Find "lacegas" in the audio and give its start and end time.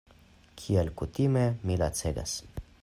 1.85-2.39